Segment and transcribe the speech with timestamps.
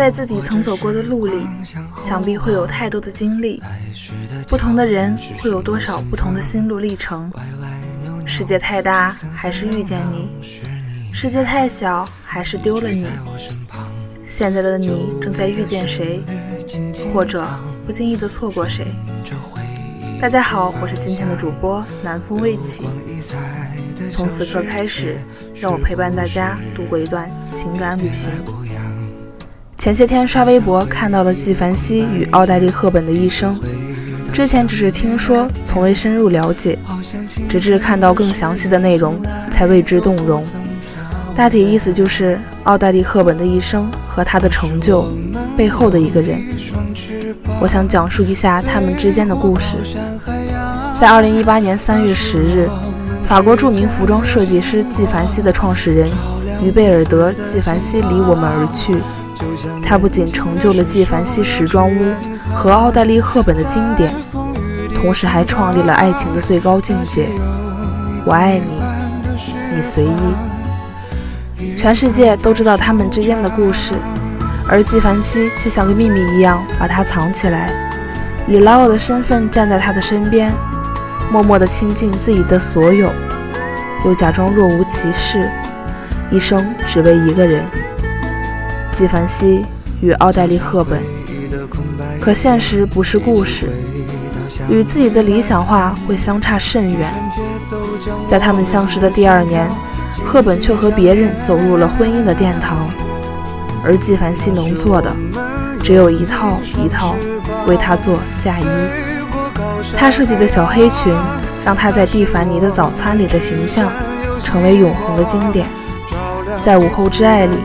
[0.00, 1.46] 在自己曾走过的路里，
[1.98, 3.62] 想必会有太多的经历。
[4.48, 7.30] 不同的人会有多少不同的心路历程？
[8.24, 10.30] 世界太大，还是遇见你？
[11.12, 13.04] 世界太小，还是丢了你？
[14.24, 16.22] 现在的你正在遇见谁，
[17.12, 17.46] 或者
[17.84, 18.86] 不经意的错过谁？
[20.18, 22.88] 大家好，我是今天的主播南风未起。
[24.08, 25.18] 从此刻开始，
[25.54, 28.32] 让我陪伴大家度过一段情感旅行。
[29.80, 33.58] 前些天刷微博看到了纪梵希与奥黛丽·赫本的一生，
[34.30, 36.78] 之前只是听说，从未深入了解，
[37.48, 39.18] 直至看到更详细的内容
[39.50, 40.44] 才为之动容。
[41.34, 45.06] 大体意思就是，奥黛丽·赫本的一生和她的成就
[45.56, 46.38] 背后的一个人。
[47.58, 49.76] 我想讲述一下他们之间的故事。
[50.94, 52.68] 在二零一八年三月十日，
[53.24, 56.06] 法国著名服装设计师纪梵希的创始人
[56.62, 58.98] 于贝尔德·纪梵希离我们而去。
[59.82, 62.14] 他不仅成就了纪梵希时装屋
[62.54, 64.12] 和奥黛丽·赫本的经典，
[64.94, 67.28] 同时还创立了爱情的最高境界——
[68.26, 71.74] 我爱你，你随意。
[71.76, 73.94] 全世界都知道他们之间的故事。
[74.72, 77.72] 而纪梵希却像个秘密一样把它藏起来，
[78.46, 80.52] 以老友的身份站在他的身边，
[81.28, 83.10] 默默地倾尽自己的所有，
[84.04, 85.50] 又假装若无其事，
[86.30, 87.64] 一生只为一个人。
[88.94, 89.64] 纪梵希
[90.00, 91.00] 与奥黛丽·赫本，
[92.20, 93.70] 可现实不是故事，
[94.68, 97.12] 与自己的理想化会相差甚远。
[98.26, 99.68] 在他们相识的第二年，
[100.24, 102.78] 赫本却和别人走入了婚姻的殿堂。
[103.82, 105.10] 而纪梵希能做的，
[105.82, 107.16] 只有一套一套
[107.66, 108.64] 为她做嫁衣。
[109.96, 111.10] 她设计的小黑裙，
[111.64, 113.90] 让她在蒂凡尼的早餐里的形象
[114.44, 115.66] 成为永恒的经典。
[116.60, 117.56] 在午后之爱里，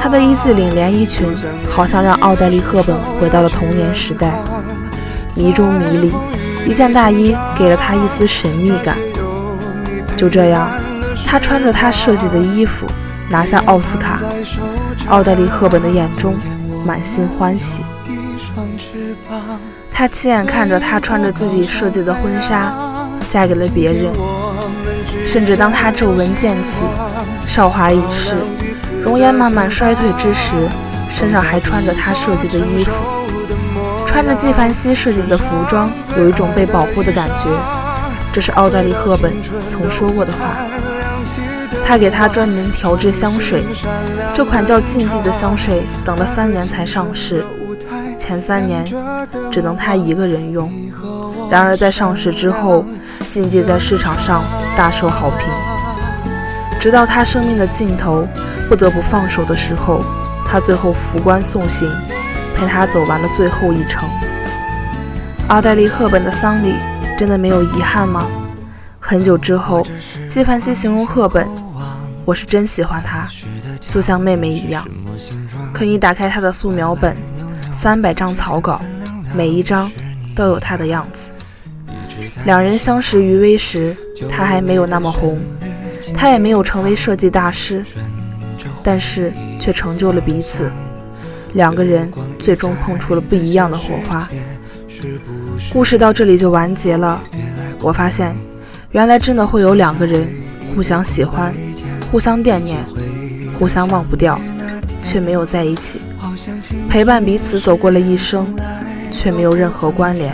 [0.00, 1.26] 她的一字领连衣裙，
[1.68, 4.32] 好像让奥黛丽·赫本回到了童年时代。
[5.34, 6.12] 迷中迷离，
[6.66, 8.96] 一件大衣给了她一丝神秘感。
[10.16, 10.68] 就这样，
[11.26, 12.86] 她穿着她设计的衣服。
[13.30, 14.18] 拿下奥斯卡，
[15.08, 16.34] 奥黛丽·赫本的眼中
[16.82, 17.82] 满心欢喜。
[19.92, 22.72] 她亲眼看着她穿着自己设计的婚纱
[23.28, 24.10] 嫁给了别人，
[25.26, 26.80] 甚至当她皱纹渐起、
[27.46, 28.36] 韶华已逝、
[29.08, 30.52] 容颜慢慢衰退之时，
[31.08, 32.92] 身上还穿着她设计的衣服，
[34.06, 37.48] 穿着纪梵希设计的服装，有一种被保护的感觉。
[38.34, 39.32] 这是奥黛丽·赫本
[39.66, 40.58] 曾说过的话。
[41.86, 43.64] 他给他专门调制香水，
[44.34, 47.42] 这款叫禁忌的香水等了三年才上市，
[48.18, 48.84] 前三年
[49.50, 50.70] 只能他一个人用。
[51.50, 52.84] 然而在上市之后，
[53.26, 54.44] 禁忌在市场上
[54.76, 55.48] 大受好评。
[56.80, 58.26] 直到他生命的尽头
[58.68, 60.02] 不得不放手的时候，
[60.46, 61.90] 他最后扶棺送行，
[62.54, 64.08] 陪他走完了最后一程。
[65.48, 66.74] 奥黛丽·赫本的丧礼
[67.16, 68.26] 真的没有遗憾吗？
[69.00, 69.86] 很久之后，
[70.28, 71.48] 纪梵希形容赫本。
[72.24, 73.26] 我是真喜欢她，
[73.80, 74.86] 就像妹妹一样。
[75.72, 77.16] 可你打开她的素描本，
[77.72, 78.80] 三百张草稿，
[79.34, 79.90] 每一张
[80.36, 81.22] 都有她的样子。
[82.44, 83.96] 两人相识于微时，
[84.28, 85.40] 她还没有那么红，
[86.14, 87.84] 他也没有成为设计大师，
[88.82, 90.70] 但是却成就了彼此。
[91.54, 94.28] 两个人最终碰出了不一样的火花。
[95.72, 97.22] 故事到这里就完结了。
[97.80, 98.34] 我发现，
[98.90, 100.26] 原来真的会有两个人
[100.74, 101.54] 互相喜欢。
[102.10, 102.78] 互相惦念，
[103.58, 104.40] 互相忘不掉，
[105.02, 106.00] 却没有在一起，
[106.88, 108.46] 陪伴彼此走过了一生，
[109.12, 110.32] 却没有任何关联。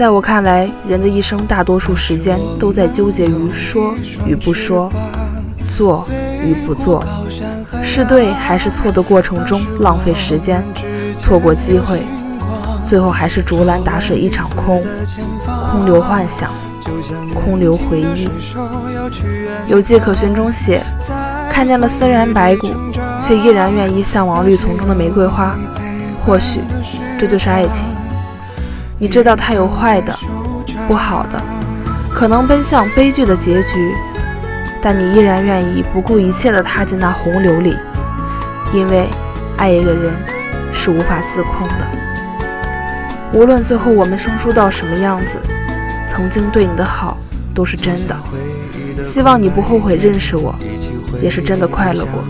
[0.00, 3.94] 在我看来，人的一生大多数时间都在纠结于说
[4.24, 4.90] 与不说，
[5.68, 6.08] 做
[6.42, 7.04] 与不做，
[7.82, 10.64] 是对还是错的过程中浪费时间，
[11.18, 12.00] 错过机会，
[12.82, 14.82] 最后还是竹篮打水一场空，
[15.70, 16.48] 空留幻想。
[17.34, 18.26] 空留回忆。
[19.66, 20.82] 有迹可循中写，
[21.50, 22.68] 看见了森然白骨，
[23.20, 25.54] 却依然愿意向往绿丛中的玫瑰花。
[26.24, 26.62] 或许
[27.18, 27.84] 这就是爱情。
[29.02, 30.14] 你知道他有坏的、
[30.86, 31.42] 不好的，
[32.14, 33.94] 可能奔向悲剧的结局，
[34.82, 37.74] 但你依然愿意不顾一切的踏进那洪流里，
[38.74, 39.08] 因为
[39.56, 40.12] 爱一个人
[40.70, 41.86] 是无法自控的。
[43.32, 45.38] 无论最后我们生疏到什么样子。
[46.06, 47.16] 曾经对你的好
[47.54, 48.14] 都是真的，
[49.02, 50.54] 希望你不后悔认识我，
[51.22, 52.22] 也是真的快乐过。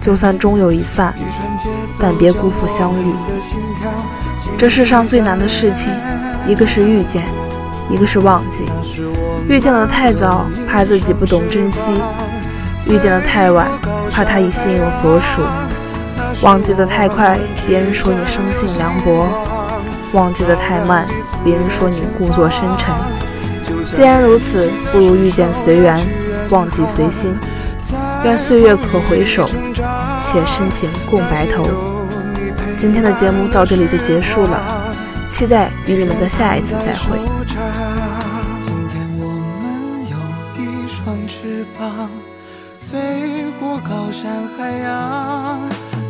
[0.00, 1.14] 就算终有一散，
[1.98, 3.14] 但别辜负相遇。
[4.58, 5.92] 这世上最难的事情，
[6.46, 7.24] 一个是遇见，
[7.88, 8.64] 一个是忘记。
[9.48, 11.92] 遇见的太早，怕自己不懂珍惜；
[12.86, 13.68] 遇见的太晚，
[14.10, 15.42] 怕他已心有所属。
[16.42, 19.26] 忘记的太快，别人说你生性凉薄；
[20.12, 21.06] 忘记的太慢，
[21.44, 22.94] 别人说你故作深沉。
[23.92, 26.00] 既然如此，不如遇见随缘，
[26.50, 27.34] 忘记随心。
[28.24, 29.48] 愿岁月可回首，
[30.24, 31.66] 且深情共白头。
[32.78, 34.94] 今天的节目到这里就结束了，
[35.26, 37.18] 期待与你们的下一次再会。
[38.62, 39.26] 今天我
[39.60, 40.16] 们有
[40.56, 42.08] 一双翅膀，
[42.90, 45.60] 飞过高山海洋。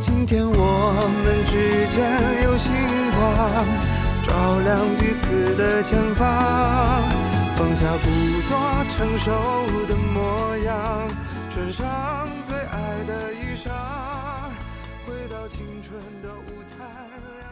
[0.03, 2.71] 今天我们之间有星
[3.17, 3.67] 光，
[4.23, 7.03] 照亮彼此的前方。
[7.55, 8.09] 放下故
[8.49, 8.59] 作
[8.91, 9.31] 成熟
[9.87, 11.09] 的模样，
[11.55, 13.69] 穿上最爱的衣裳，
[15.05, 17.52] 回到青春的舞台。